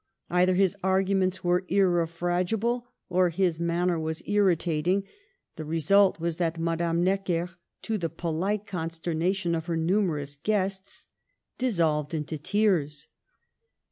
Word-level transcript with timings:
Either 0.31 0.55
his 0.55 0.75
arguments 0.81 1.43
were 1.43 1.63
irrefragable, 1.67 2.87
or 3.07 3.29
his 3.29 3.59
manner 3.59 3.99
was 3.99 4.23
irritating; 4.25 5.03
the 5.57 5.63
result 5.63 6.19
was 6.19 6.37
that 6.37 6.57
Madame 6.57 7.03
Necker— 7.03 7.51
to 7.83 7.99
the 7.99 8.09
polite 8.09 8.65
consternation 8.65 9.53
of 9.53 9.67
her 9.67 9.77
numerous 9.77 10.37
guests— 10.37 11.05
dissolved 11.59 12.15
into 12.15 12.39
tears. 12.39 13.09